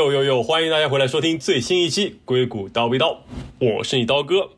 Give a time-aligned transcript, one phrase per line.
[0.00, 0.42] 又又又！
[0.42, 3.22] 欢迎大家回来收听最新一期《硅谷刀逼刀》，
[3.76, 4.48] 我是你刀哥。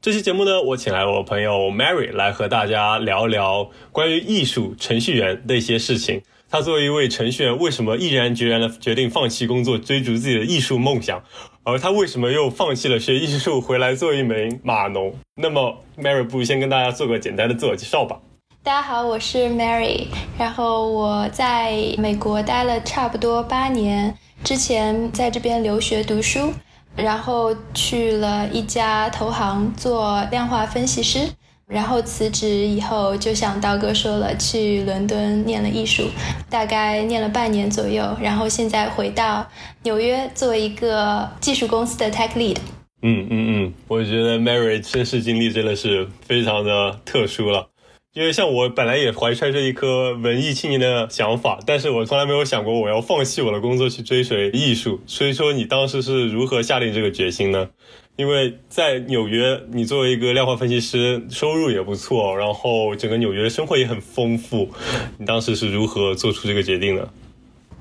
[0.00, 6.22] 这期节目呢，我请来我朋友 Mary 来和大家聊聊关于艺术程序员的一些事情。
[6.48, 11.22] 他作为一位程序员，为什么毅然决然的决定放弃工作，追逐自己的艺术梦想？
[11.62, 15.14] 而他为什么又放弃了学艺术，回来做一名码农？
[15.34, 18.18] 那么 Mary 不如先跟大家做个简单的自我介绍吧。
[18.66, 24.12] 大家好，我是 Mary，然后我在美国待了差不多八年。
[24.42, 26.52] 之前在这边留学读书，
[26.96, 31.28] 然后去了一家投行做量化分析师，
[31.68, 36.08] 然后辞职以后就像刀哥说了，去伦敦念了艺术，
[36.50, 39.46] 大概念了半年左右，然后现在回到
[39.84, 42.56] 纽约做一个技术公司的 tech lead。
[43.02, 47.68] 嗯嗯嗯，我觉得 Mary 身世经历真的是非常的特殊了。
[48.16, 54.98] 因为像我本来也怀揣着一颗文艺青年的想法，但是我从来没有想过我要放弃我的工作去追随艺术。
[55.06, 57.68] 所以说，你当时是如何下定这个决心呢？
[58.16, 64.70] 因为在纽约，你作为一个量化分析师，收入也不错，然后整个纽约的生活也很丰富。
[65.18, 67.08] 你当时是如何做出这个决定的？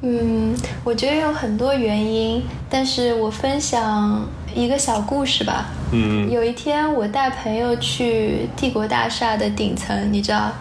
[0.02, 5.70] 嗯，我觉得有很多原因，但是我分享一个小故事吧。
[5.92, 10.52] 嗯，有一天我带朋友去帝国大厦的顶层，你知道，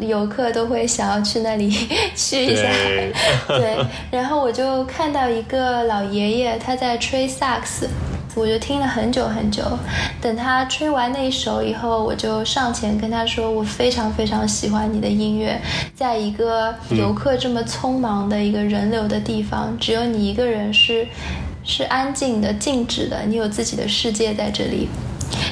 [0.00, 1.70] 游客都会想要去那里
[2.14, 2.68] 去一下。
[3.46, 3.78] 对，
[4.10, 7.88] 然后我就看到一个老爷爷，他在吹萨克斯。
[8.36, 9.62] 我就听了很久很久，
[10.20, 15.56] 等他吹完那一首以后，我就上前跟他说：“我非常非常喜欢你的音乐，
[15.94, 21.06] 在一个游客这么匆忙的一个人流的地方，只有你一个人是
[21.64, 24.88] 是安静的、静止的，你有自己的世界在这里。”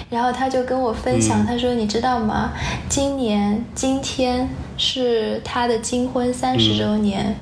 [0.09, 2.53] 然后他就跟我分享，他说：“你知道吗？
[2.89, 7.37] 今年今天是他的金婚三十周年。”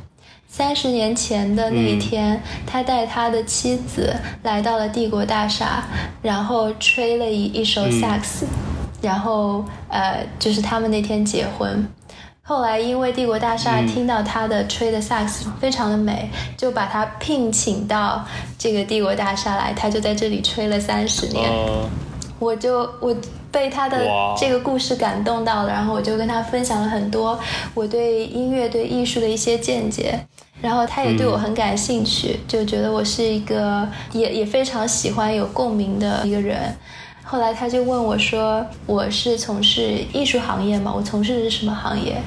[0.48, 4.12] 三十年前的那一天，他带他的妻子
[4.42, 5.84] 来到了帝国大厦，
[6.22, 8.46] 然后吹了一一首萨克斯，
[9.00, 11.86] 然后呃，就是他们那天结婚。
[12.50, 18.24] 后来因为帝国大厦听到他的吹的萨克斯非常的美，就把他聘请到
[18.58, 21.48] 这个帝国大厦来，他就在这里吹了三十年。
[22.40, 23.16] 我就我。
[23.52, 24.06] 被他的
[24.38, 27.36] 这个故事感动到了，然后我就跟他分享了很多
[27.74, 30.14] 我对音乐、对艺术的一些见解，
[30.62, 36.72] 然后他也对我很感兴趣，就觉得我是一个也也非常喜欢有共鸣的一个人。
[37.30, 40.92] 后来他就问我说：“我是从事艺术行业吗？
[40.92, 42.20] 我从事的是什么行业？”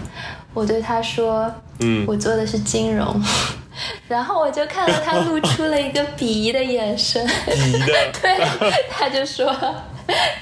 [0.55, 3.21] 我对他说：“嗯，我做的是金融。
[4.07, 7.27] ”然后我就看到他露出了一个鄙夷的眼神，
[8.21, 8.47] 对，
[8.89, 9.53] 他就说。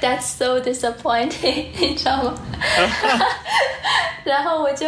[0.02, 2.34] That's so disappointing， 你知道吗？
[4.24, 4.88] 然后我就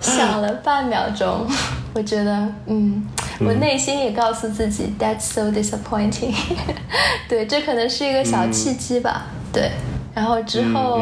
[0.00, 1.46] 想了半秒钟，
[1.94, 3.06] 我觉得，嗯，
[3.40, 6.34] 我内心也告诉自己，That's so disappointing。
[7.28, 9.26] 对，这可能是一个小契机吧。
[9.52, 9.70] 对，
[10.14, 11.00] 然后之后。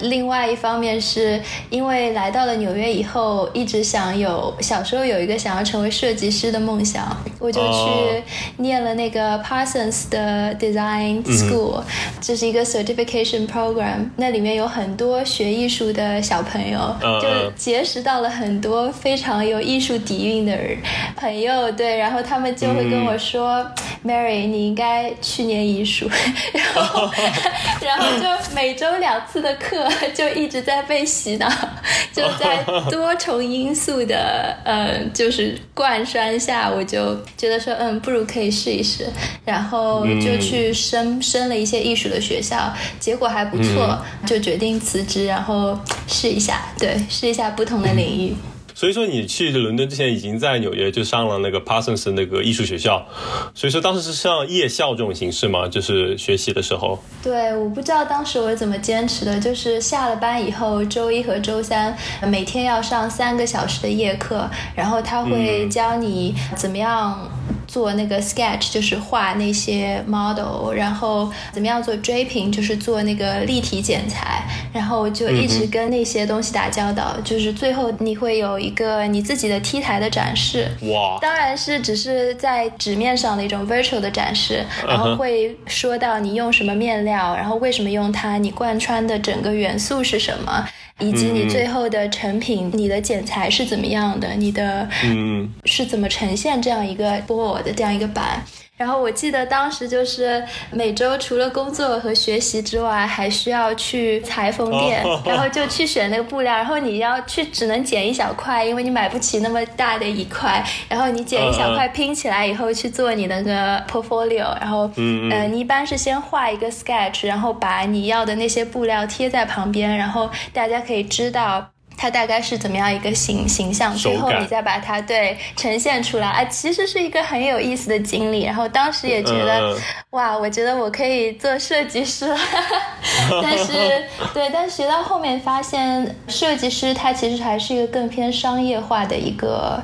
[0.00, 1.40] 另外一方面是
[1.70, 8.22] 因为来到了纽约以后，一直想有小时候有一个想要成为设计师的梦想，我就去
[8.58, 11.82] 念了那个 Parsons 的 Design School，
[12.20, 20.76] 这是一个 certification program，那里面有很多学艺术的小朋友，就结识到了很多非常有艺术底蕴的人。
[21.16, 23.66] 朋友，对，然后他们就会跟我说
[24.04, 26.06] ，Mary，你应该去念艺术，
[26.52, 27.10] 然后
[27.80, 29.85] 然后就每周两次的课。
[30.14, 31.48] 就一直在被洗脑，
[32.12, 39.06] 就在 多重因素的呃，就是贯穿下，我就觉得说嗯，不如可以试一试，
[39.44, 48.34] 然后就去升升了一些艺术的学校，结果还不错，就决定辞职，然后试一下，对，试一下不同的领域。
[48.76, 53.06] 所以说你去伦敦之前已经在纽约就上了那个 Parsons 那个艺术学校，
[53.54, 55.66] 所以说当时是上夜校这种形式吗？
[55.66, 57.02] 就是学习的时候。
[57.22, 67.18] 对，我不知道当时我是怎么坚持的，就是下了班以后，周一和周三每天要上三个小时的夜课，然后他会教你怎么样。
[67.66, 74.42] 做那个 sketch 就是画那些 model，然后怎么样做 draping 就是做那个立体剪裁，
[74.72, 80.68] 然后就一直跟那些东西打交道，就是最后你会有一个你自己的 T 台的展示。
[80.82, 81.18] 哇！
[81.20, 90.68] 当然是只是在纸面上的一种 virtual 的展示，然后会说到你用什么面料，然后为什么用它，你贯穿的整个元素是什么。
[90.98, 94.30] 以及你最后的成品，你的剪裁是怎么样的？
[94.30, 97.20] 你的嗯是怎么呈现这样一个
[97.56, 97.62] board？
[97.62, 98.42] 的这样一个版。
[98.76, 114.90] 然后我记得当时就是每周除了工作和学习之外，还需要去裁缝店，然后就去选那个布料，然后你要去只能剪一小块，因为你买不起那么大的一块，然后你剪一小块拼起来以后去做你那个 portfolio，然后
[115.30, 121.66] 呃你一般是先画一个 sketch，然后把你要的那些布料贴在旁边，然后大家可以知道。
[121.96, 123.94] 它大概是怎么样一个形形象？
[123.96, 128.44] 最后你再把它对呈现出来啊，其实是一个很有意思的经历。
[128.44, 129.76] 然后当时也觉得，
[130.10, 132.38] 哇，我觉得我可以做设计师了。
[133.42, 134.04] 但是，
[134.34, 139.82] 对，但学到后面发现，设计师他其实还是一个更偏商业化的一个。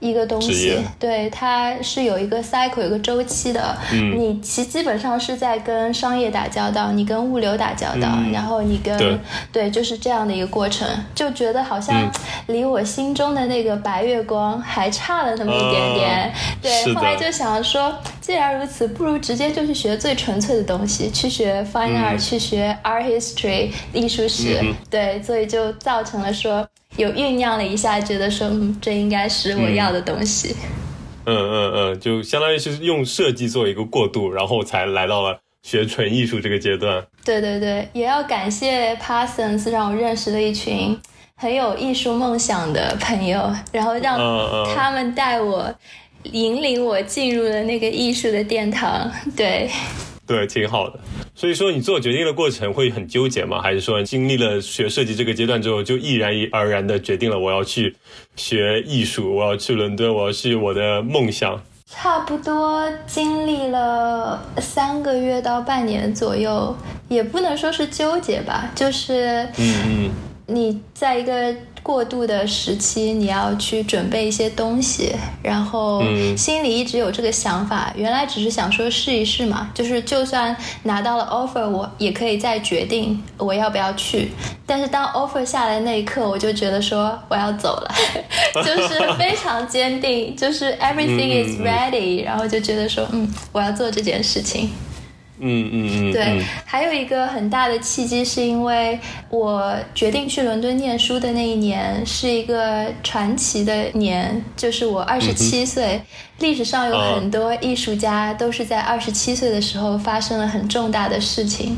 [0.00, 3.76] 一个东西，对，它是有一个 cycle，有个周期的。
[3.92, 9.20] 嗯，你其基本上是在跟商业打交道，你跟物流打交道，然后你跟
[9.52, 12.10] 对，就是这样的一个过程，就觉得好像
[12.46, 16.32] 离我心中的那个白月光还差了那么一点点。
[16.62, 24.58] 对，后来就想说，既然如此，不如直接就去学最纯粹的东西，去学 fine art，去学 art history 艺术史。
[24.88, 26.66] 对，所以就造成了说。
[26.96, 30.54] 有酝酿了一下，觉得说，嗯，这应该是我要的东西。
[31.26, 37.06] 嗯嗯嗯，就相当于是用设计做一个过渡，然后才来到了学纯艺术这个阶段。
[37.24, 40.98] 对对对，也要感谢 Parsons 让我认识了一群
[41.36, 44.18] 很有艺术梦想的朋友，然后让
[44.74, 45.72] 他们带我
[46.24, 49.10] 引领我进入了那个艺术的殿堂。
[49.36, 49.70] 对。
[50.30, 51.00] 对，挺好的。
[51.34, 53.60] 所以说，你做决定的过程会很纠结吗？
[53.60, 57.96] 还是说，经历了学设计这个阶段之后，就毅然而然的决定了我要去
[58.36, 61.60] 学艺术，我要去伦敦，我要去我的梦想？
[61.92, 66.76] 差不多经历了三个月到半年左右，
[67.08, 70.10] 也不能说是纠结吧，就是嗯嗯，
[70.50, 71.54] 你在一个。
[71.82, 75.12] 过渡的时期，你要去准备一些东西，
[75.42, 76.02] 然后
[76.36, 77.90] 心里一直有这个想法。
[77.96, 84.30] 原来只是想说试一试嘛，就是就算拿到了 offer，我也可以再决定我要不要去。
[84.66, 87.94] 但是当 offer 下来那一刻，我就觉得说我要走了，
[88.62, 94.70] 就是非常坚定，就是 everything is ready，然后就觉得说嗯，我要做这件事情。
[95.40, 98.98] 嗯嗯嗯，对，还有一个很大的契机，是因为
[99.28, 106.00] 我决定去伦敦念书的那一年是一个传奇的年，就是我二十七岁。
[106.38, 111.76] 历史上有很多艺术家都是在二十七岁的时候发生了很重大的事情，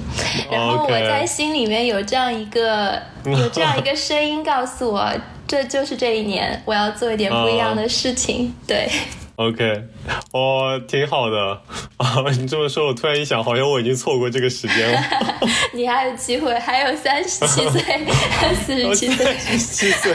[0.49, 5.13] 然后我在心里面有这样一个 有这样一个声音告诉我，
[5.49, 8.89] 这就是这一年我要做一点不一样的事情，对。
[9.37, 9.85] OK，
[10.33, 11.61] 哦，挺好的
[11.97, 12.23] 啊！
[12.39, 15.01] 你这么说，我突然一想，好像我已经错过这个时间了。
[15.73, 17.83] 你还有机会，还有三十七岁、
[18.55, 20.15] 四十七岁、四十七岁。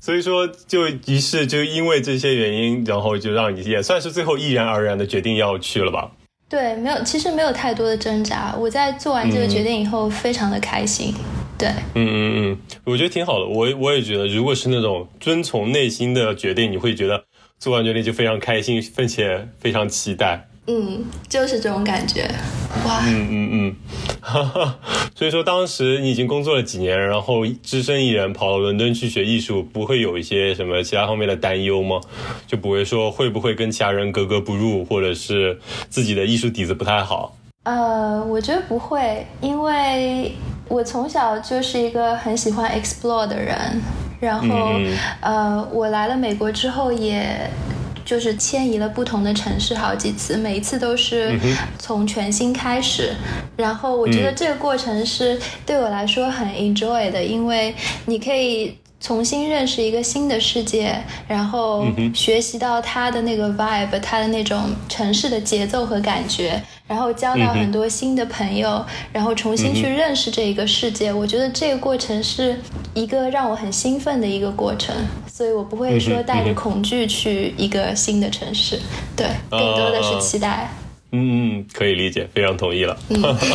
[0.00, 6.10] 所以说，就于是就因为这些原因，然后就让你也算是最后毅然而然的决定要去了吧？
[6.48, 8.54] 对，没有，其实没有太多的挣扎。
[8.56, 11.12] 我在做完这个决定以后，非常的开心。
[11.58, 13.46] 对，嗯嗯嗯，我觉得挺好的。
[13.46, 17.24] 我我也觉得，如果是那种遵从内心的决定，你会觉得。
[17.58, 20.48] 做完决定就非常开心，并且非常期待。
[20.66, 22.28] 嗯，就是这种感觉。
[22.84, 23.00] 哇。
[23.06, 23.76] 嗯嗯嗯。
[25.14, 32.00] 所以说，当时你已经工作了几年，然后只身一人跑到伦敦去学艺术，不会有一些什么其他方面的担忧吗？
[32.46, 37.34] 就不会说会不会跟其他人格格不入，或者是自己的艺术底子不太好？
[37.64, 40.32] 呃，我觉得不会，因为
[40.68, 43.56] 我从小就是一个很喜欢 explore 的人。
[44.20, 44.72] 然后，
[45.20, 47.48] 呃，我来了美国之后，也
[48.04, 51.38] 就是迁移了不同的城市好几次，每一次都是
[51.78, 53.14] 从全新开始。
[53.56, 57.72] 然后，我觉得这个过程是对我来说很 enjoy 的，因为
[58.06, 66.60] 你可以重新认识一个新的世界，然后学习到他的那个 vibe，他的那种城市的节奏和感觉。
[66.88, 71.12] 然后交到很多新的朋友，然后重新去认识这一个世界。
[71.12, 72.58] 我觉得这个过程是
[72.94, 74.96] 一个让我很兴奋的一个过程，
[75.30, 78.80] 所以我不会说带着恐惧去一个新的城市。
[79.14, 80.70] 对，更多的是期待。
[81.12, 82.96] 嗯嗯，可以理解，非常同意了。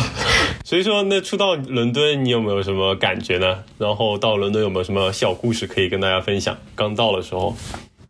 [0.64, 3.62] 所以说，那初到伦敦，你有没有什么感觉呢？
[3.78, 6.56] 然后到伦敦有没有什么小故事可以跟大家分享？
[6.74, 7.56] 刚到的时候。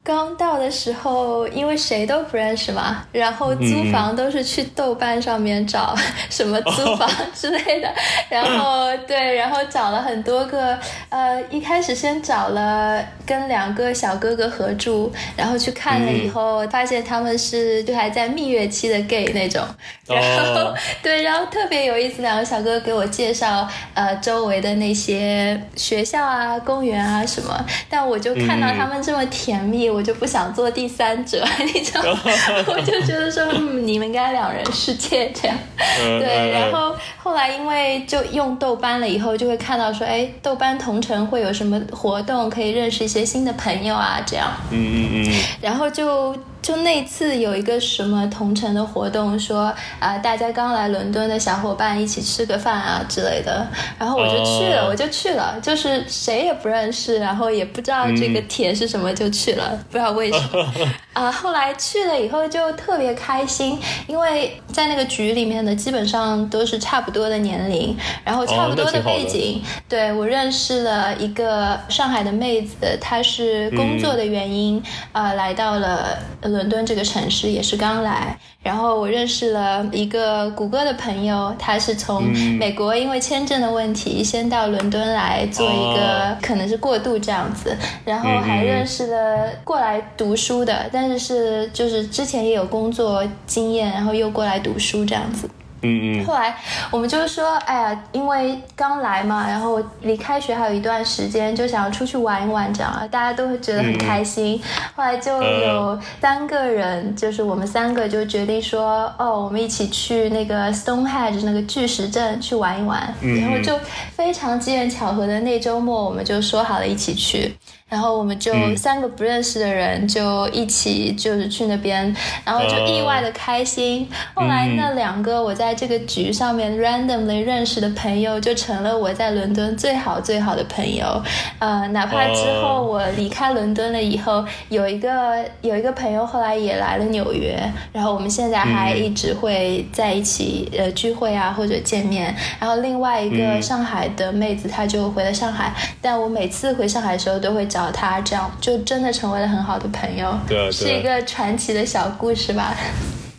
[0.04, 5.96] 刚到的时候，因为谁都不认识嘛，然后租房都是去豆瓣上面找
[6.28, 7.90] 什么租房之类的，
[8.28, 19.66] 然后对，然后找了很多个，呃，一开始先找了跟两个小哥哥合住，然后去看了以后，发现他们是就还在蜜月期的 gay 那种，
[20.06, 20.20] 然
[20.54, 29.93] 后对，然后特别有意思，两个小哥哥给我介绍呃周围的那些学校啊、公园啊什么，但我就看到他们这么甜蜜。
[29.94, 32.20] 我就不想做第三者， 你知道吗？
[32.66, 35.56] 我就觉得说，嗯，你们应该两人世界这样。
[35.96, 44.50] 对，然后后来因为就用豆瓣了以后，就会看到说，哎，豆瓣同城会有什么活动，可以认识一些新的朋友啊，这样。
[44.70, 45.42] 嗯嗯嗯。
[45.60, 46.36] 然后就。
[46.64, 53.68] 就那次有一个什么同城的活动，说啊，大家刚来伦敦的小伙伴一起吃个饭啊之类的，
[53.98, 60.72] 然后我就去了，我就去了，就是谁也不认识，然后也不知道这个帖是什么就去了，不知道为什么
[61.14, 61.32] 啊。
[61.32, 69.62] 后来去了以后就特别开心，因为在那个局里面的基本上都是差不多的年龄，然后差不多的背景。
[69.88, 76.18] 对我认识了一个上海的妹子，她是工作的原因啊来到了。
[76.42, 82.24] 伦敦这个城市也是刚来，然后我认识了一个谷歌的朋友，他是从
[82.58, 95.48] 美国因为签证的问题先到伦敦来做一个可能是过渡这样子，然后还认识了过来读书的，但是是就是之前也有工作经验，然后又过来读书这样子。
[95.84, 96.56] 嗯嗯，后来
[96.90, 104.60] 我们就是说，哎呀，因为刚来嘛，然后离开学还有一段时间，就想要出去玩一玩，这样啊，大家都会觉得很开心。
[104.96, 113.12] 后来就有三个人，就是我们三个就决定说，哦，我们一起去那个 Stonehenge 那个巨石阵去玩一玩。
[113.20, 113.78] 然后就
[114.12, 117.54] 非常机缘巧合的那周末，我们就说好了一起去。
[117.86, 122.14] 然后我们就三个不认识的人就一起就是去那边，
[122.44, 124.08] 然后就意外的开心。
[124.32, 131.22] 后来那两个我在这个局上面 randomly 认识的朋友，就成了我在伦敦最好最好的朋友。
[131.58, 137.58] 呃，哪怕之后我离开伦敦了以后，有一个有一个朋友后来也来了纽约，
[137.92, 142.34] 然后我们现在还一直会在一起呃聚会啊或者见面。
[142.60, 147.90] 然后另外一个上海的妹子，她就回了上海，但我每次回上海的时候都会找。
[147.90, 152.74] 她这样就真的成为了很好的朋友，对，是一个传奇的小故事吧。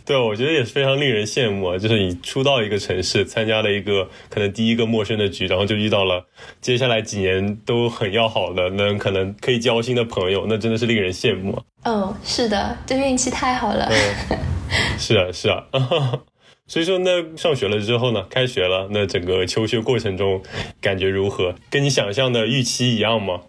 [0.06, 1.76] 对，我觉得也是非常令人羡慕啊！
[1.76, 6.24] 就是你初到一个城市，参加了一个可能第一个陌生的局，然后就遇到了
[6.60, 11.60] 接下来几年都很要好的，能可能可以交心的朋友，那真的是令人羡慕。
[11.82, 13.90] 嗯，是的，这运气太好了。
[14.96, 15.64] 是啊，是啊。
[16.68, 18.24] 所以说，那上学了之后呢？
[18.28, 20.42] 开学了，那整个求学过程中
[20.80, 21.54] 感觉如何？
[21.70, 23.42] 跟你想象的预期一样吗？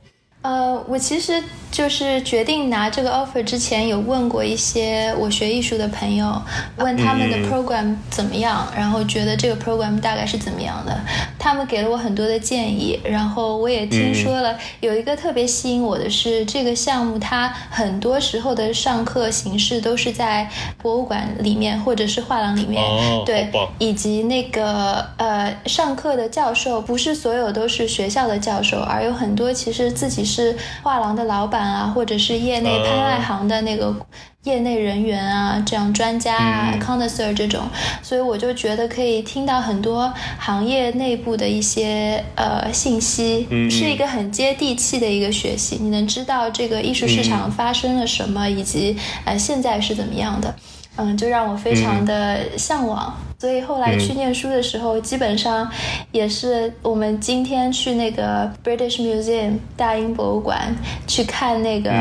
[0.44, 6.42] 呃，我其实就是决定拿这个 offer 之前，有问过一些我学艺术的朋友，
[6.78, 10.98] 问他们的 program 怎么样，然后觉得这个 program 大概是怎么样的。
[11.38, 20.50] 他们给了我很多的建议，然后我也听说了有一个特别吸引我的是，这个项目它很多时候的上课形式都是在
[20.82, 22.82] 博物馆里面或者是画廊里面，
[23.26, 30.56] 对，以及那个呃上课的教授不是所有都是学校的教授，而有很多其实自己是。
[30.84, 33.96] 画廊的老板啊，或者是业内拍卖行的那个
[34.44, 37.64] 业内人员啊，这样专家啊，connoisseur 这种，
[38.02, 45.78] 所以我就觉得可以听到很多行业内部的一些呃信息，是一个很接地气的一个学习。
[45.80, 50.54] 你能知道这个艺术市场发生了什么，以及呃现在是怎么样的，
[50.98, 53.14] 嗯，就让我非常的向往。
[53.40, 55.70] 所以后来去念书的时候，基本上
[56.12, 60.76] 也是我们今天去那个 British Museum 大英博物馆
[61.06, 61.92] 去看那个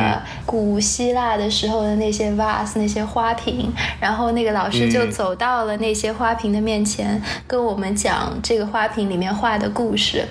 [0.46, 10.24] 古希腊的时候的那些 vase 那些花瓶，然后那个老师就走到了那些花瓶的面前，跟我们讲这个花瓶里面画的故事。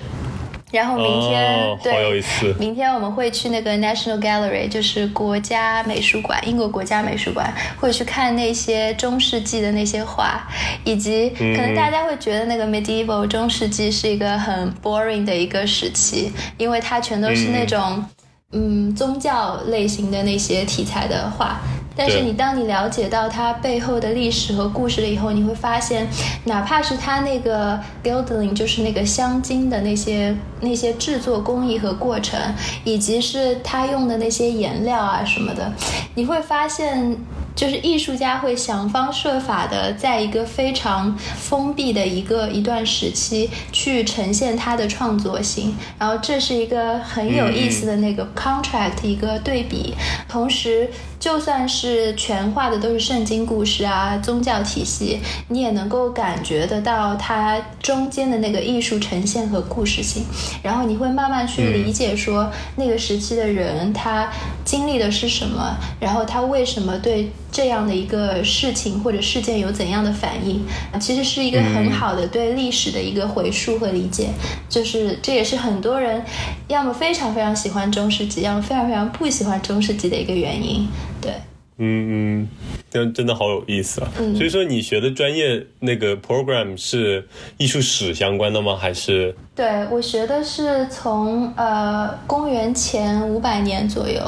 [0.76, 2.22] 然后明天对，
[2.58, 10.46] 明天我们会去那个 National Gallery，就是国家美术馆，英国国家美术馆，会去看那些中世纪的那些画，
[10.84, 18.04] 以及可能大家会觉得那个 Medieval 中世纪是一个很 boring 的一个时期，因为它全都是那种
[18.52, 21.58] 嗯宗教类型的那些题材的画。
[21.96, 26.06] 但是你当你了解到它背后的历史和故事了以后，你会发现，
[26.44, 32.38] 哪怕是它那个 gilding，就是那个镶金的那些那些制作工艺和过程，
[32.84, 35.72] 以及是它用的那些颜料啊什么的，
[36.14, 37.16] 你会发现。
[37.56, 49.94] 就是艺术家会想方设法的，在一个非常封闭的一个一段时期去呈现他的创作性，然后这是一个很有意思的那个 contract 一个对比。
[50.28, 60.24] 同时，就算是全画的都是圣经故事啊、宗教体系，你也能够感觉得到它中间的那个艺术呈现和故事性。
[60.62, 64.30] 然后你会慢慢去理解说，那个时期的人他
[64.64, 67.30] 经历的是什么，然后他为什么对。
[67.52, 70.62] 这样的一个事情或者事件有怎样的反应，
[71.00, 74.28] 其实是一个很好的对历史的一个回溯和理解。
[74.68, 76.22] 就是这也是很多人
[76.68, 80.88] 要么非常非常喜欢中世纪，要么非常非常不喜欢中世纪的一个原因。
[81.20, 81.32] 对。
[81.78, 82.48] 嗯嗯，
[82.88, 84.08] 真真的好有意思啊！
[84.34, 88.74] 所以说你学的专业那个 program 是艺术史相关的吗？
[88.74, 89.36] 还是？
[89.54, 94.22] 对我学的是从呃公元前五百年左右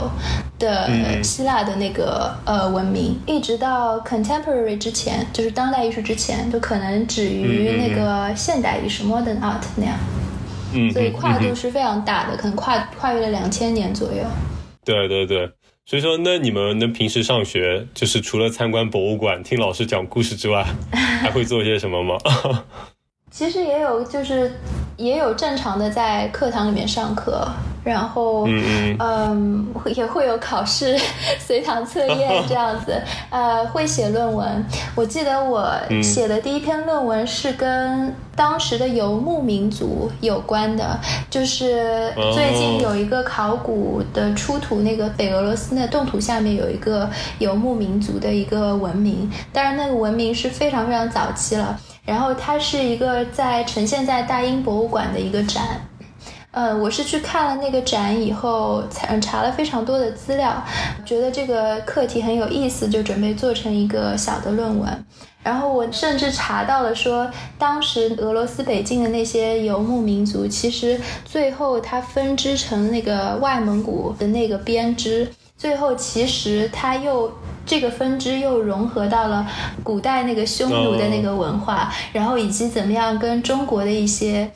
[0.58, 9.98] 的希腊的那个呃文明，一直到 contemporary 之前，就是当代艺术之前，就可能止于那个现代艺术 modern art 那样。
[10.72, 14.22] 嗯，所以跨度是非常大的，可能跨跨越了两千年左右。
[14.84, 15.50] 对对对。
[15.86, 22.18] 所以说，那你们那平时上学，就是除了参观博物馆、听老师讲故事之外， 还会做些什么吗？
[23.32, 24.52] 其实也有，就是
[24.98, 27.48] 也有正常的在课堂里面上课。
[27.88, 28.46] 然后，
[28.98, 30.94] 嗯，也会有考试、
[31.38, 33.00] 随堂测验 这样子。
[33.30, 34.64] 呃，会写论文。
[34.94, 40.98] 我记得我写的第一篇论文是跟当时的游牧民族有关的，
[41.30, 51.80] 就是最近有一个考古的出土，那个北俄罗斯那冻土下面有一个游牧民族的一个文明，当然那个文明是非常非常早期了。
[52.04, 55.62] 然后它是一个在呈现在大英博物馆的一个展。
[56.50, 60.64] 呃，我是去看了那个展以后，查查了非常多的资料，
[61.04, 65.04] 觉得这个课题很有意思，就准备做成一个小的论文。
[65.42, 77.30] 然后我甚至查到了说，当时俄罗斯北境的那些游牧民族，其实最后它分支成那个外蒙古的那个编织，最后其实它又
[77.64, 79.46] 这个分支又融合到了
[79.84, 84.50] 古代那个匈奴的那个文化，然后以及怎么样跟中国的一些。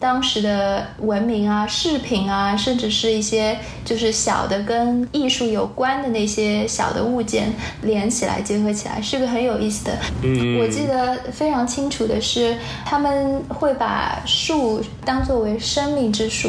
[0.00, 7.52] 当时的文明啊、饰品啊，甚至是一些就是小的跟艺术有关的那些小的物件
[7.82, 9.98] 连起来、结合起来，是个很有意思的。
[10.22, 16.48] 嗯，我记得非常清楚的是，他们会把树当作为生命之树，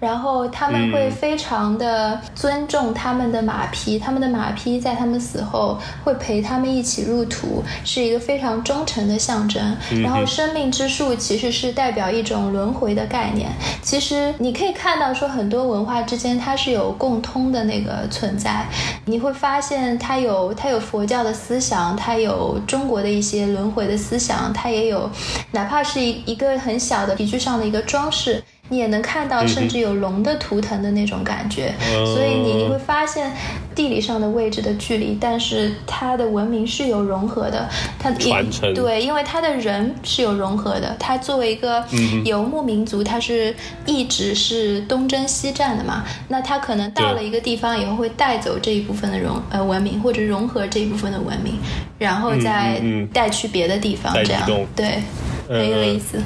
[0.00, 9.76] 然后他们会非常的尊重他们的马匹，他们的马匹在他们死后会陪他们一起入土，是一个非常忠诚的象征。
[10.02, 12.85] 然后，生命之树其实是代表一种轮回。
[12.86, 13.50] 回的概念，
[13.82, 18.64] 其实你可以看到，说很多文化之间它是有共通的那个存在。
[19.06, 25.10] 你会发现，它有它有佛教的思想，它有中国的一些轮回的思想，它也有，
[25.50, 28.40] 哪怕是一一个很小的皮具上的一个装饰。
[28.68, 31.72] 你也能看到，甚至有龙的图腾的那种感觉，
[32.14, 33.32] 所以你你会发现
[33.74, 38.72] 地理上的位置的距离，但是它的文明是有融合的，它传承。
[38.74, 40.96] 对，因为它的人是有融合的。
[40.98, 41.84] 它作为一个
[42.24, 51.54] 游牧民族，它是一直是东征西战的嘛，那它可能到了一个地方以后，会带走这一部分的融呃文明，或者融合这一部分的文明，
[51.98, 55.02] 然后再带去别的地方，这样对，
[55.48, 56.18] 很有意思。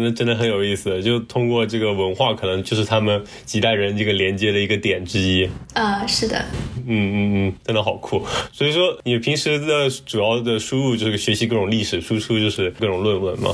[0.00, 5.48] 那真的很有意思，就通过这个文化，可能就是他们几代人这个连接的一个点之一。
[5.74, 6.38] 啊，是的。
[6.86, 8.24] 嗯嗯嗯，真的好酷。
[8.52, 13.50] 所以说，你平时的主要的输入就是学习各种历史，输出就是各种论文吗？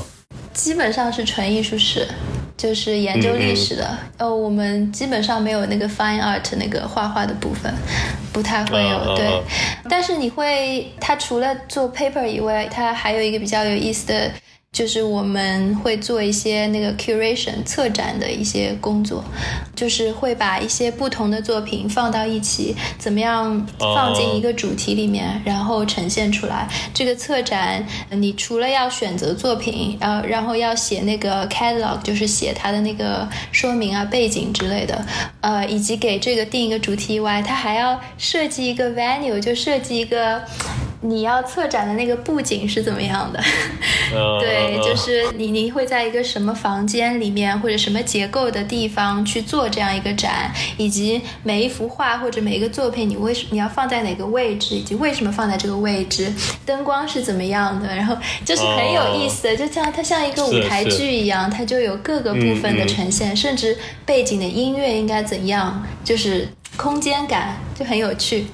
[0.53, 2.07] 基本上是纯艺术史，
[2.55, 3.97] 就是研究历史的。
[4.17, 7.73] 呃，我们基本上没有那个 fine art 那个画画的部分，
[8.31, 9.15] 不太会有。
[9.15, 9.41] 对。
[9.89, 14.31] 但是你会，他除了做 paper 以外，他还有一个比较有意思的。
[14.75, 19.23] 就是我们会做一些那个 curation 策展的一些工作，
[19.73, 26.67] 就是会把一些不同的作品放到一起，怎么样放进一个主题里面，然后呈现出来。
[26.93, 35.05] 这个策展，你除了要选择作品，然后然后要写那个 catalog，就是写它的那个说明啊、背景之类的，
[35.39, 40.43] 呃，以及给这个定一个主题以外，它还要设计一个 venue，就设计一个。
[41.05, 43.39] 你要策展的那个布景是怎么样的？
[44.39, 56.31] 对，就是你你会在一个什么房间里面或者什么结构的地方去做这样一个展，以及每一幅画或者每一个作品，你为什你要放在哪个位置，以及为什么放在这个位置，
[56.65, 57.95] 灯光是怎么样的？
[57.95, 68.47] 然后就是很有意思的，就像它像一个舞台剧一样，它就有各个部分的呈现，甚至背景的音乐应该怎样，就是空间感就很有趣。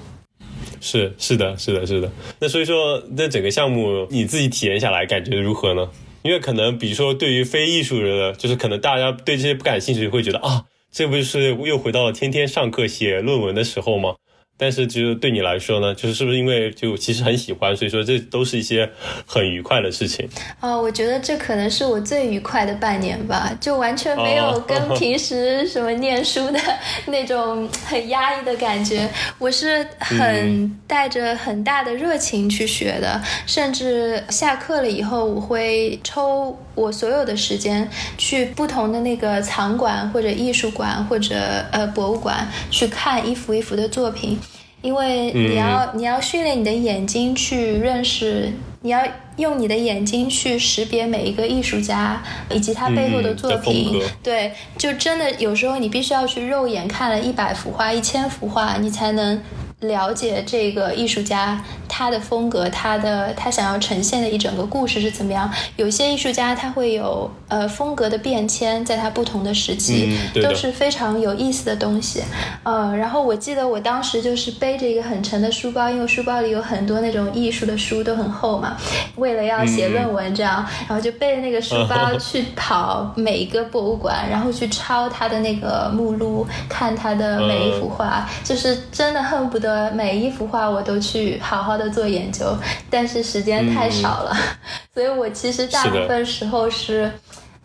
[0.82, 2.12] 是是的，是的，是的。
[2.40, 5.88] 那所以说，那整个项目你自己体验下来感觉如何呢？
[6.24, 14.16] 因为可能，比如说对于非艺术人，就是可能大家对这些不感兴趣，会觉得啊，这不是又回到了天天上课写论文的时候吗？
[14.62, 18.88] 但是就对你来说呢，就是是不是因为就其实很喜欢，所以说这都是一些
[19.26, 20.30] 很愉快的事情。
[20.60, 26.60] 哦，我觉得这可能是我最愉快的半年吧，就完全没有跟平时什么念书的
[27.08, 29.10] 那种很压抑的感觉。
[29.40, 41.36] 我是很带着很大的热情去学的，甚至下课了以后，我会抽我所有的时间去不同的那个场馆或者艺术馆或者
[41.72, 44.40] 呃博物馆去看一幅一幅的作品。
[44.82, 49.00] 因为你要你要训练你的眼睛去认识，你要
[49.38, 54.02] 用你的眼睛去识别每一个艺术家以及他背后的作品。
[54.24, 59.40] 对，就真的有时候你必须要去肉眼看了一百幅画、一千幅画，你才能。
[59.82, 65.52] 了解这个艺术家他的风格，他的他想要呈现的一整个故事是怎么样？
[65.76, 72.22] 有些艺术家他会有呃风格的变迁，在他不同的时期都是非常有意思的东西。
[72.64, 78.78] 呃，然后我记得我当时就是背着一个很沉的书包，因为书包里有很多那种艺术的书都很厚嘛，
[79.16, 89.71] 为了要写论文这样，然后就背着那个书包去跑每一个博物馆，然后去抄他的那个目录，看他的每一幅画，就是真的恨不得。
[89.94, 92.58] 每一幅画我都去好好的做研究，
[92.90, 94.36] 但是时间太少了，
[94.94, 97.12] 所以我其实大部分时候是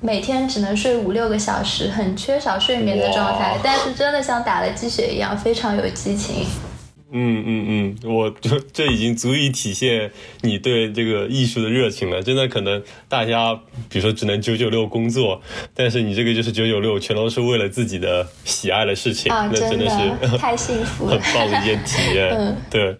[0.00, 3.56] 每天只能睡五六个小时，很缺少睡眠的状态。
[3.62, 6.46] 但是真的像打了鸡血一样，非常有激情。
[7.12, 10.10] 嗯嗯嗯，我这 这已经足以体现
[10.42, 12.20] 你对这个艺术的热情了。
[12.22, 13.54] 真的，可能大家
[13.88, 15.40] 比如说只能九九六工作，
[15.72, 22.30] 但是你这个就是九九六，全都是为了自己的喜爱的事情，那真的是 太幸福，了， 很棒的一件体验。
[22.30, 22.96] 嗯，对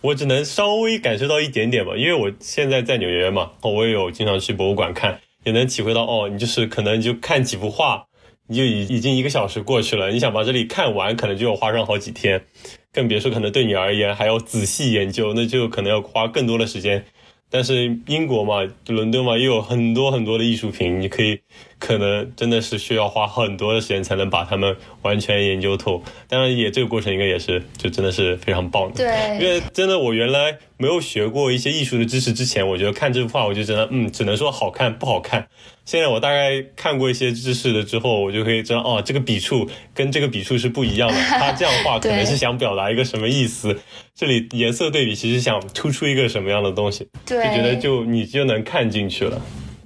[0.00, 8.04] 我只能稍微感受到一点点吧，因为我现在在纽约嘛，我也有经常去博物馆看，也能体会到哦，你就是可能就看几幅画，
[8.46, 12.44] 你就已已经一个小时过去了，你想把这里看完，可能就要花上好几天。
[12.92, 17.04] 更别说可能对你而言还要仔细研究，那就可能要花更多的时间。
[17.48, 21.40] 但是英国嘛，伦敦嘛，又有很多很多的艺术品，你可以。
[21.80, 28.96] 可能真的是需要花很多的时间才能把它们完全研究透，当然也这个过程应该也是就真的是非常棒的。
[28.98, 35.48] 对，因为真的我原来没有学过一些艺术的知识之前，我觉得看这幅画我就觉得嗯，只能说好看不好看。
[35.86, 43.76] 现在我大概看过一些知识的之后，我就可以知道哦，这个笔触跟这个笔触是不一样的， 他这样画可能是想表达一个什么意思，
[44.14, 49.40] 这里颜色对比其实想突出一个什么样的东西，就觉得就你就能看进去了。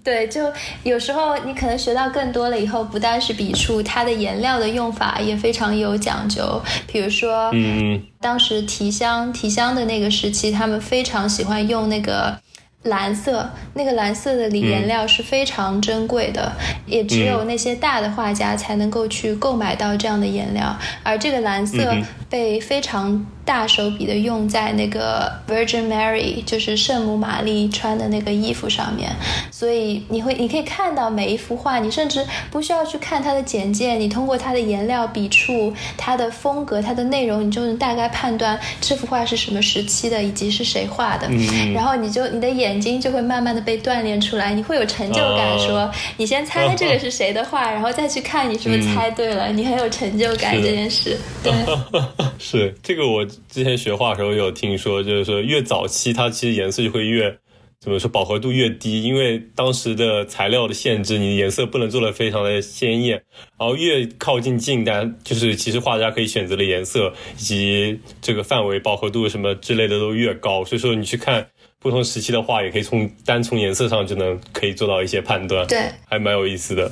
[0.05, 6.61] 对，就有时候你可能学到更多了以后，不但是笔触，它的颜料的用法也非常有讲究。
[6.87, 12.39] 比如说，嗯，当时提香提香的那个时期，他们非常喜欢用那个
[12.83, 16.53] 蓝色，那个蓝色的里颜料是非常珍贵的，
[16.85, 21.97] 也只有那些大的画家才能够去购买到这样的颜料，而这个蓝色
[22.29, 23.25] 被非常。
[23.45, 29.15] 大手笔的用在那个 Virgin Mary，就是圣母玛丽穿的那个衣服上面，
[29.51, 41.29] 所以你会你可以看到每一幅画，你甚至不需要去看它的简介，你通过它的颜料、笔触、它的风格、它的内容，你就能大概判断这幅画是什么时期的，以及是谁画的。
[41.75, 51.19] 然后你就你的眼睛就会慢慢的被锻炼出来，你会有成就感，说你先猜这个是谁的画，然后再去看你是不是猜对了，你很有成就感这件事。
[51.43, 51.53] 对，
[52.41, 53.27] 是这个我。
[53.49, 57.39] 之前学画的时候有听说，就是说越早期它其实颜色就会越
[57.81, 63.23] 怎么说饱和度越低，因为当时的材料的限制，你颜色不能做的非常的鲜艳。
[63.59, 71.47] 然后越靠近近代，就是其实画家可以选择的颜色以及这个范围饱和度什么之类的都越高，所以说你去看
[71.79, 76.91] 不同时期的画，也可以从单从颜色上就能可以做到一些判断，对，还蛮有意思的。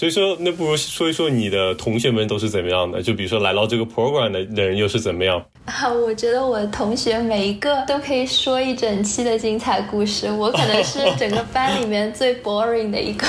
[0.00, 3.02] 所以说，那不如说一说你的同学们都是怎么样的？
[3.02, 5.44] 就比如说来到这个 program 的人又是怎么样？
[5.66, 10.32] 啊，我觉得我同学每一个都可以说一整期的精彩故事。
[10.32, 13.26] 我可能是整个班里面最 boring 的一个，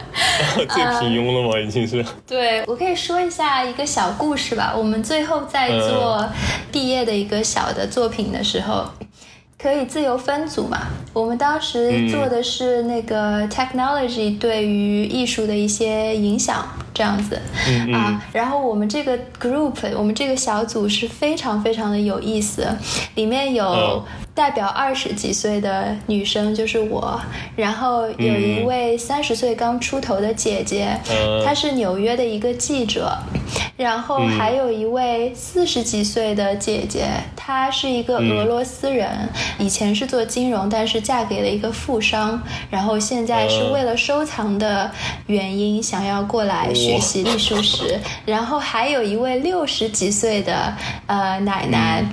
[0.56, 1.60] 最平庸了吗？
[1.60, 2.02] 已经是。
[2.26, 4.74] 对，我可以说一下一个小故事吧。
[4.74, 6.26] 我们最后在做
[6.72, 8.86] 毕业的一个小的作品的时候。
[9.58, 10.88] 可以自由分组嘛？
[11.12, 17.38] 我们当时做的是那个 technology 对于艺术的一些影响，这样子。
[17.92, 18.24] 啊。
[18.32, 22.66] 然后我们这个 group，我们这个小组是非常非常的有意思，
[23.16, 24.02] 里面有。
[24.34, 27.20] 代表二十几岁的女生就是我，
[27.54, 30.88] 然后有一位三十岁刚出头的姐姐，
[31.44, 33.16] 她是纽约的一个记者，
[33.76, 39.08] 然后还有一位四十几岁的姐姐，她是一个俄罗斯人，
[39.56, 44.90] 以前是做金融，但是嫁给了一个富商，然后现在是为了收藏的
[45.28, 47.98] 原因想要过来学习艺术史。
[48.26, 50.74] 然后还有一位六十几岁的
[51.06, 52.04] 呃奶奶。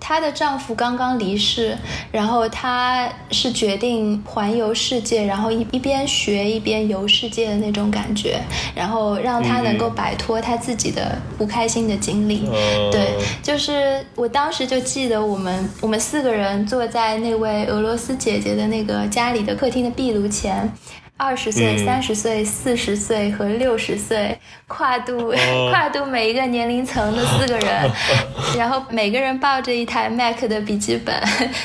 [0.00, 1.76] 她的丈夫刚刚离世，
[2.10, 8.40] 然后她是决定环游世界，然后一一边学一边游世界的那种感觉，
[8.74, 12.48] 然后让她能够摆脱她自己的不开心的经历。
[12.90, 20.72] 对，就是我当时就记得我们我们四个人坐在那位俄罗斯姐姐的那个家里的客厅的壁炉前。
[21.18, 25.34] 二十岁、三十岁、四十岁和六十岁，跨度
[25.70, 27.90] 跨度每一个年龄层的四个人，
[28.56, 31.14] 然后每个人抱着一台 Mac 的笔记本，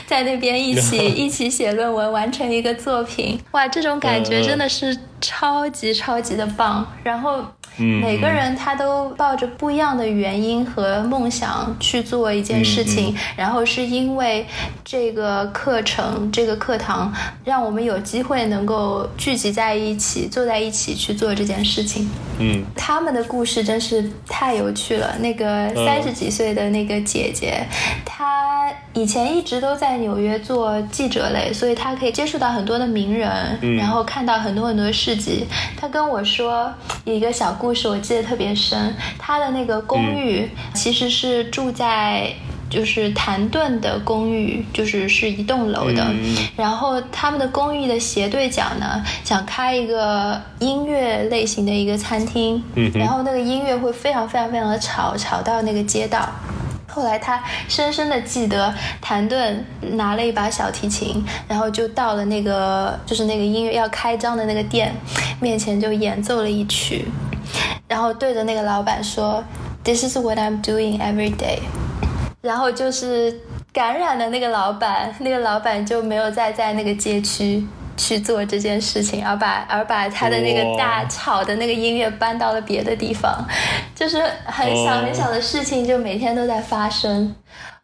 [0.07, 3.39] 在那边一起 一起写论文，完成一个作品。
[3.51, 6.85] 哇，这种感觉真的是超级超级的棒。
[7.03, 7.45] 然后。
[7.77, 14.45] 每个人他都抱着不一样的原因和梦想去做一件事情，然后是因为
[14.83, 22.09] 这个课程、这个课堂让我们有机会能够聚集在一起，坐在一起去做这件事情。
[22.39, 25.15] 嗯，他们的故事真是太有趣了。
[25.19, 27.65] 那个三十几岁的那个姐姐，
[28.05, 35.45] 她以前一直都在纽约做记者类，所以他可以接触到很多的名人，然后看到很多很多事迹。
[35.75, 36.71] 他跟我说
[37.05, 37.53] 一个小。
[37.53, 42.33] 故事我记得特别深，他的那个公寓其实是住在
[42.69, 46.05] 就是谭盾的公寓，就是是一栋楼的。
[46.57, 52.61] 然后他们的公寓的斜对角呢，想开一个音乐类型的一个餐厅，
[52.95, 56.27] 然后那个音乐会非常非常非常的吵，吵到那个街道。
[56.93, 64.93] 后来他深深的记得，谭盾拿了一把小提琴，然后就到了那个就是那个音乐要开张的那个店
[65.41, 67.07] 面前，就演奏了一曲。
[67.87, 69.43] 然后对着那个老板说
[69.83, 71.59] ：“This is what I'm doing every day。”
[72.41, 73.39] 然后就是
[73.71, 83.45] 感染了那个老板，那个老板就没有再在那个街区去做这件事情，而把而把他的那个大吵的那个音乐搬到了别的地方，
[83.95, 87.35] 就是很小很小的事情，就每天都在发生。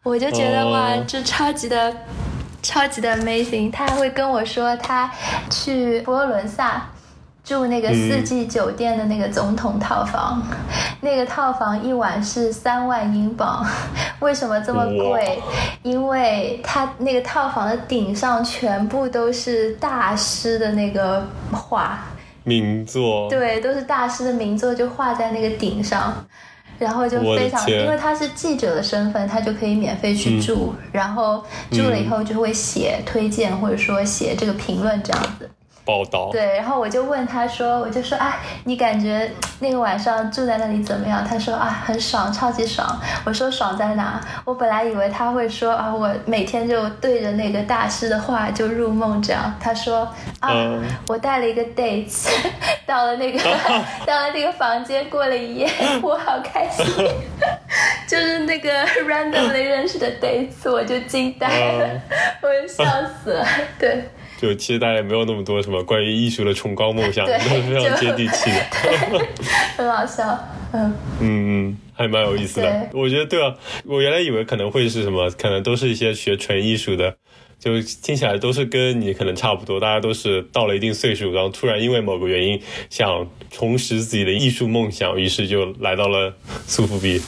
[0.02, 1.94] 我就觉得哇，这超级的
[2.62, 3.70] 超级的 amazing。
[3.70, 5.10] 他还会跟我说他
[5.50, 6.88] 去佛罗伦萨。
[7.50, 10.40] 住那个四季酒店的那个总统套房，
[11.02, 13.66] 那个套房一晚是三万英镑，
[14.20, 15.42] 为什么这么贵？
[15.82, 21.98] 因为它那个套房的顶上全部都是大师的那个画，
[22.44, 26.24] 名作，对，都是大师的名作，就画在那个顶上，
[26.78, 35.50] 然后就非常，因为他是记者的身份，他就可以免费去住，然后住了以后就会写推荐或者说写这个评论这样子。
[35.84, 41.24] 报道对，然后我就问他说，我就说，哎，你感觉 那个晚上住在那里怎么样？
[41.24, 43.00] 他说啊，很爽，超级爽。
[43.24, 44.20] 我说爽在哪？
[44.44, 49.54] 我本来以为他会说啊，我每天就对着那个大师的话就入梦这样。
[49.60, 50.08] 他说
[50.40, 50.50] 啊，
[51.08, 52.28] 我带了一个 dates，
[52.86, 53.38] 到了那个
[54.06, 55.68] 到了那个房间过了一夜，
[56.02, 56.84] 我好开心，
[58.06, 58.70] 就是那个
[59.06, 62.00] randomly 认识的 dates，我就惊呆了，
[62.42, 62.84] 我就笑
[63.22, 63.46] 死了，
[63.78, 64.08] 对。
[64.40, 69.26] 就其实大家也没有那么多什么关于艺术的崇高梦想， 都是非常接地气的，
[69.76, 70.24] 很好笑，
[70.72, 72.88] 嗯 嗯嗯，还蛮有意思的。
[72.94, 77.14] 我觉得对啊，我原来以为可能会是什么，可能都是一些学纯艺术的，
[77.58, 86.34] 就听起来都是跟你可能差不多，大家都是到了一定岁数，然后突然因为某个原因想重拾自己的艺术梦想，于是就来到了
[86.66, 87.20] 苏富比。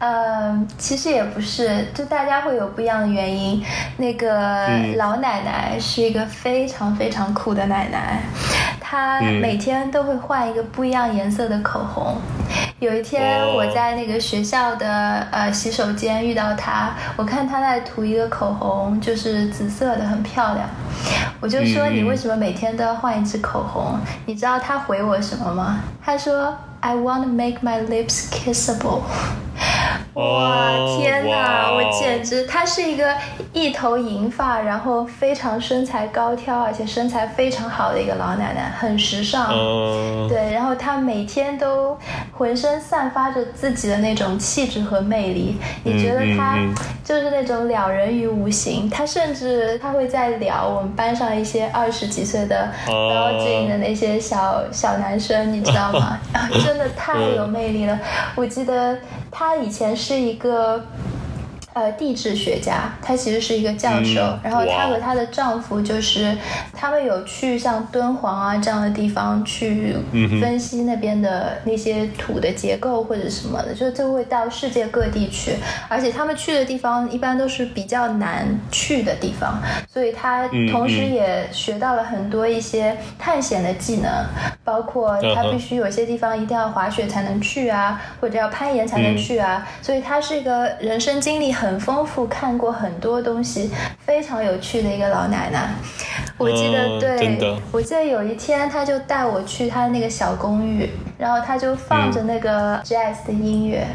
[0.00, 3.62] 嗯，其实也不是，就大家会有不一样的原因。
[3.98, 8.22] 那个老奶奶是一个非常非常酷的奶奶，
[8.80, 12.16] 她每天都会换一个不一样颜色的口红。
[12.78, 20.66] 有一天我在那个学校的呃洗手间遇到她，我看她在涂一个口红，就是紫色的，很漂亮。
[21.40, 23.98] 我就说你为什么每天都要换一支口红？
[24.24, 25.80] 你知道她回我什么吗？
[26.02, 26.56] 她说。
[26.82, 29.02] I want to make my lips kissable。
[30.14, 33.14] 哇天哪，我简直，她是一个
[33.52, 39.48] 一头银发，然后非常身材高挑，而且身材非常好的一个老奶奶，很时尚。
[40.28, 41.96] 对，然后她每天都
[42.32, 46.58] 浑身散发着自己的那种气质和魅力，你觉得她
[47.04, 48.90] 就是那种了人于无形。
[48.90, 56.18] 她甚至她会在聊我们班上一些二十几岁的 Belgian 的那些小小男生，你知道吗？
[56.64, 57.98] 真的太有魅力了！
[58.34, 58.96] 我记得
[59.30, 60.84] 他以前是一个
[61.72, 66.36] 呃地质学家，她其实是一个教授，然后她和她的丈夫就是
[66.74, 69.94] 他们有去像敦煌啊这样的地方去
[70.40, 75.54] 分析那边的那些土的结构或者什么的，就就会到世界各地去，
[75.88, 84.10] 而且他们去的地方一般都是比较难去的地方，所以她同时也学到了很多一些探险的技能，
[84.64, 93.70] 包括她必须有些地方一定要滑雪才能去啊，或者要攀岩才能去啊，所以她是一个人生经历很丰富，看过很多东西，
[94.06, 95.74] 非常有趣的一个老奶奶。
[96.38, 103.86] 我记得，对，我记得有一天她就带我去他那个小公寓，然后她就放着那个 jazz 的音乐，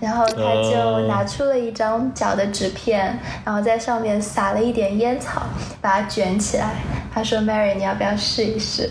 [0.00, 5.42] 然后她就拿出了一张小的纸片，然后在上面撒了一点烟草，
[5.82, 6.70] 把它卷起来。
[7.12, 8.90] 她说：“Mary，你要不要试一试？”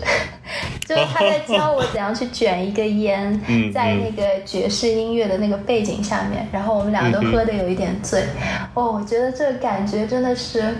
[0.90, 3.40] 就是他在教我怎样去卷一个烟，
[3.72, 8.24] 在那个爵士音乐的那个背景下面，然后我们俩都喝的有一点醉。
[8.74, 10.74] 哦，我觉得这个感觉真的是。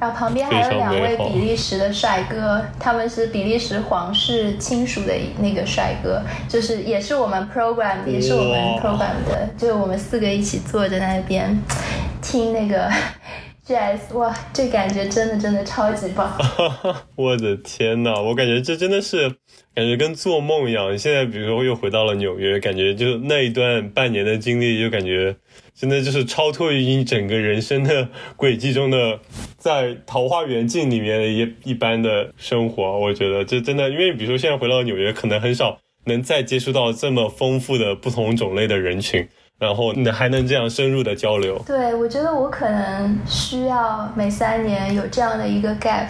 [0.00, 11.58] 然后旁边还有两位比利时的帅哥，他们是比利时皇室亲属的那个帅哥，就是也是我们 program，也是我们 program 的，就是我们四个一起坐在那边
[12.20, 12.90] 听那个。
[13.66, 16.30] JS，哇，这感觉真的真的超级棒！
[17.16, 19.26] 我的天呐，我感觉这真的是
[19.74, 20.98] 感觉跟做梦一样。
[20.98, 25.34] 现在比如说又回到了纽约，感觉就那一段半年的经历，就感觉
[25.74, 29.18] 真的就是超脱于你整个人生的 轨迹中的，
[29.56, 32.98] 在桃花源境里面的一一般的生活。
[33.00, 39.26] 我觉得这真的，因为比如说现在回到纽约，可能很少能再接触到这么丰富的不同种类的人群。
[39.58, 41.58] 然后你还能这样深入的交流？
[41.66, 46.08] 对，我觉得我可能需要每三年有这样的一个 gap，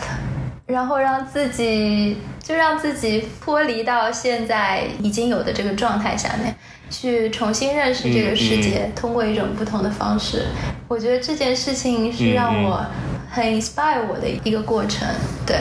[0.67, 6.55] 然后让自己就让自己脱离到现在已经有的这个状态下面，
[6.91, 10.47] 去重新认识这个世界，通过一种不同的方式。
[10.89, 12.85] 我觉得这件事情是让我
[13.31, 15.07] 很 inspire 我的一个过程。
[15.47, 15.59] 对，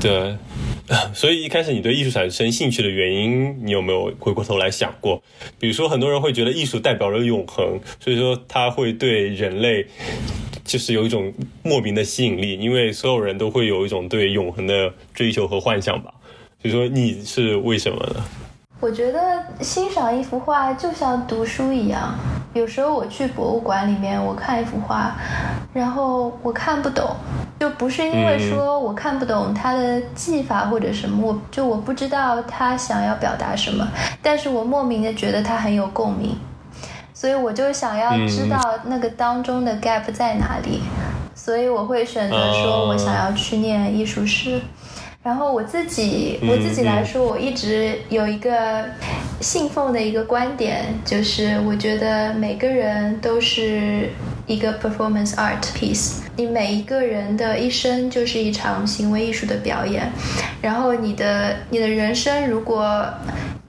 [0.00, 0.36] 对。
[1.14, 5.22] 所以一开始你对艺术产生兴趣的原因，你有没有回过头来想过？
[5.58, 9.86] 比如说很多人会觉得艺术代表着永恒，所以说它会对人类
[10.64, 16.12] 就是有一种莫名的吸引力，因为所有人都会有一种对永恒的追求和幻想吧。
[16.60, 18.24] 所以说你是为什么呢？
[18.80, 19.20] 我觉得
[19.60, 22.14] 欣赏一幅画就像读书一样。
[22.52, 25.16] 有时候我去博物馆里面，我看一幅画，
[25.72, 27.16] 然后我看不懂，
[27.58, 33.88] 就不是因为说我看不懂他的技法或者什么，我就我不知道他想要表达什么，
[34.22, 36.36] 但是我莫名的觉得他很有共鸣，
[37.12, 40.82] 所以我就想要知道那个当中的 gap 在哪里，
[41.34, 44.60] 所以我会选择说我想要去念艺术史。
[45.24, 48.84] 然后我自己，我自己来说，我一直有一个
[49.40, 54.10] 信奉的一个观点，就是我觉得每个人都是
[54.46, 60.12] 一个 performance art piece，你每一个人的一生就是一场行为艺术的表演。
[60.60, 63.02] 然后你的你的人生如果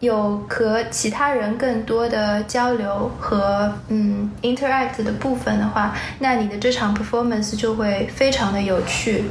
[0.01, 9.23] 有和其他人更多的交流和嗯 interact 的部分的话，那你的这场 performance 就会非常的有趣。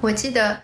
[0.00, 0.58] 我记得。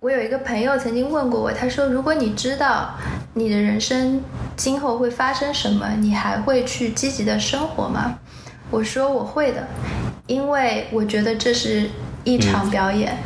[0.00, 2.94] 我有一个朋友曾经问过我，他说：“如果你知道
[3.34, 4.22] 你的人生
[4.56, 8.16] 今后会发生什么，你还会去积极的生活吗？”
[8.70, 9.66] 我说：“我会的，
[10.28, 11.90] 因为我觉得这是
[12.22, 13.16] 一场表演，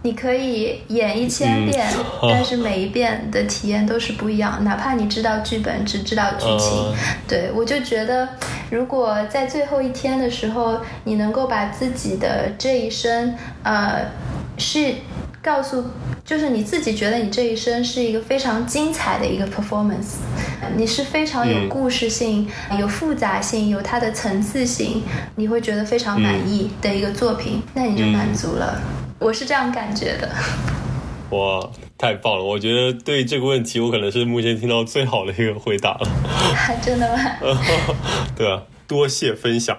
[0.00, 1.86] 你可以演一千遍，
[2.22, 4.64] 但是每一遍的体验都是不一样。
[4.64, 6.94] 哪怕你知道剧本，只知道剧情，
[7.28, 8.26] 对我就觉得，
[8.70, 14.06] 如果在最后一天的时候，你能够把自己的这一生，呃，
[14.56, 14.94] 是。”
[15.44, 15.84] 告诉，
[16.24, 20.16] 就是你自己觉得你这一生是一个非常精彩的一个 performance，
[20.74, 25.02] 你是非常有故事性、有复杂性、有它的层次性，
[25.36, 28.80] 你会觉得非常满意的一个作品，那你就满足了。
[29.18, 30.30] 我是这样感觉的。
[31.36, 32.42] 哇，太棒了！
[32.42, 36.08] 我觉得对这个问题，我可能是目前听到最好的一个回答了。
[36.82, 37.22] 真的吗？
[38.34, 39.76] 对啊，多谢分享。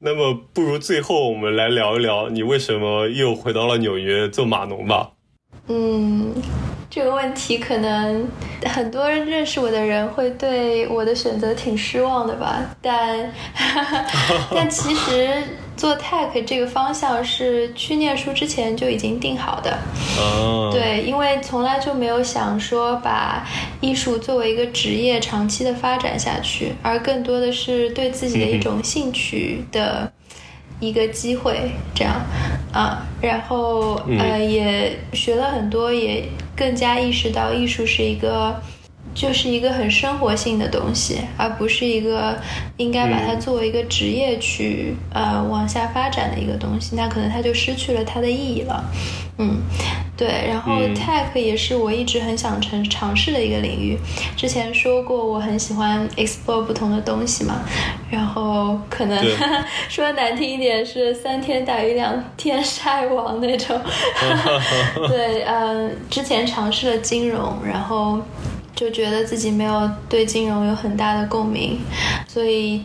[0.00, 5.10] 那么，不如最后我们来聊一聊，你为什么又回到了纽约做码农吧？
[5.66, 6.32] 嗯，
[6.88, 8.26] 这个问题可能
[8.64, 13.32] 很多认识我的人会对我的选择挺失望的吧，但
[14.54, 15.42] 但其实。
[15.78, 19.78] 做 tech 这个方向是去念书之前就已经定好的，
[20.72, 23.46] 对，因为从来就没有想说把
[23.80, 30.12] 艺术作为一个职业长期的发展下去，而更多的是对自己的一种兴趣的
[30.80, 32.20] 一个机会，这样，
[32.72, 36.24] 啊，然后呃也学了很多，也
[36.56, 38.60] 更加意识到艺术是一个。
[39.18, 42.38] 就是一个很生活性的东西，而不是一个
[42.76, 48.84] 应该把它作为一个职业去呃往下发展的一个东西，那可能它就失去了它的意义了。
[49.40, 49.60] 嗯，
[50.16, 53.98] 对，然后 tech 也是我一直很想尝尝试的一个领域。
[54.36, 57.60] 之前说过我很喜欢 explore 不同的东西嘛，
[58.10, 59.18] 然后可能
[59.88, 63.80] 说难听一点是三天打鱼两天晒网那种。
[65.08, 68.20] 对，嗯，之前尝试了金融，然后。
[68.78, 71.80] 就觉得自己没有对金融有很大的共鸣，
[72.28, 72.84] 所以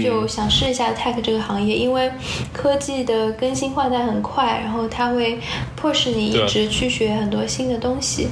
[0.00, 2.08] 就想试一下 tech 这个行业，因为
[2.52, 5.40] 科技的更新换代很快，然后它会
[5.82, 8.28] 迫使你一直去学很多新的东西，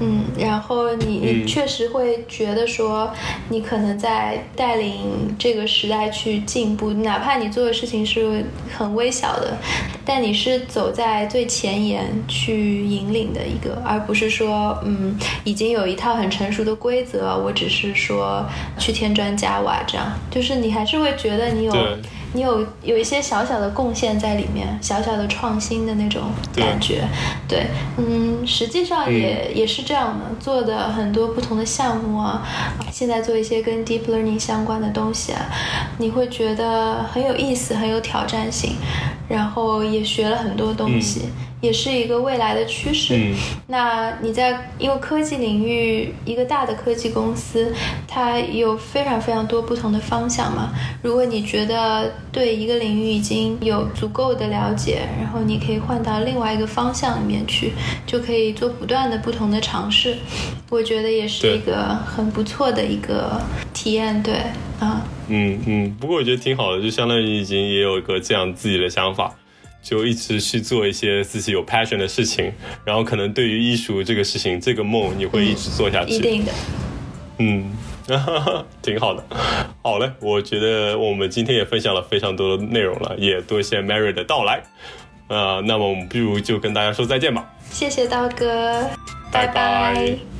[0.00, 3.10] 嗯，然后你确实会觉得说
[3.48, 8.44] 你可能在带领这个时代去进步，哪怕你做的事情是
[8.76, 9.56] 很微小的，
[10.04, 16.50] 但你是走在最前沿去引领的一个，而不是说嗯已经有一套很成。
[16.50, 18.44] 熟的规则，我只是说
[18.76, 20.12] 去添砖加瓦，这样。
[20.32, 21.72] 就是你还是会觉得你有
[22.32, 26.22] 你有有一些小小的贡献在里面，小小的创新的那种
[26.54, 27.02] 感觉。
[27.48, 27.66] 对，
[27.96, 32.46] 嗯，实际上也也是这样的，做的很多不同的项目啊，
[32.92, 35.46] 现在做一些跟 deep learning 相关的东西啊，
[35.98, 38.76] 你会觉得很有意思，很有挑战性，
[39.28, 41.22] 然后也学了很多东西。
[41.60, 43.32] 也是一个未来的趋势。
[43.66, 47.72] 那你在因为科技领域，一个大的科技公司，
[48.08, 50.72] 它有非常非常多不同的方向嘛。
[51.02, 57.72] 如果你觉得对一个领域已经有足够的了解，然后你可以换到另外一个方向里面去，
[58.06, 60.16] 就可以做不断的不同的尝试。
[60.70, 63.40] 我觉得也是一个很不错的一个
[63.74, 64.22] 体验。
[64.22, 64.34] 对，
[64.78, 65.96] 啊，嗯嗯。
[66.00, 69.34] 不过我觉得挺好的，就相当于已经也有一个这样自己的想法。
[69.82, 72.52] 就一直去做一些自己有 passion 的事情，
[72.84, 76.12] 然后可能对于艺术这个事情，这个梦你会一直做下去。
[76.12, 76.52] 一定的。
[77.38, 77.72] 嗯，
[78.82, 79.24] 挺好的。
[79.82, 84.62] 好嘞，我觉得我们今天也分享了非常多的内容了，也多谢 Mary 的到来。
[85.28, 87.48] 啊，那么我们不如就跟大家说再见吧。
[87.70, 88.84] 谢谢刀哥，
[89.30, 90.39] 拜拜。